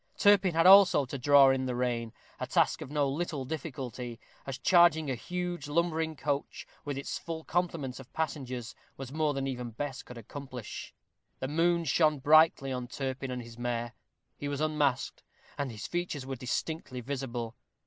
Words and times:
Turpin 0.17 0.55
had 0.55 0.65
also 0.65 1.05
to 1.05 1.17
draw 1.19 1.51
in 1.51 1.67
the 1.67 1.75
rein, 1.75 2.11
a 2.39 2.47
task 2.47 2.81
of 2.81 2.89
no 2.89 3.07
little 3.07 3.45
difficulty, 3.45 4.19
as 4.47 4.57
charging 4.57 5.11
a 5.11 5.13
huge, 5.13 5.67
lumbering 5.67 6.15
coach, 6.15 6.65
with 6.83 6.97
its 6.97 7.19
full 7.19 7.43
complement 7.43 7.99
of 7.99 8.11
passengers, 8.11 8.73
was 8.97 9.13
more 9.13 9.35
than 9.35 9.45
even 9.45 9.69
Bess 9.69 10.01
could 10.01 10.17
accomplish. 10.17 10.91
The 11.37 11.47
moon 11.47 11.83
shone 11.85 12.17
brightly 12.17 12.71
on 12.71 12.87
Turpin 12.87 13.29
and 13.29 13.43
his 13.43 13.59
mare. 13.59 13.93
He 14.39 14.47
was 14.47 14.59
unmasked, 14.59 15.21
and 15.55 15.69
his 15.69 15.85
features 15.85 16.25
were 16.25 16.35
distinctly 16.35 17.01
visible. 17.01 17.55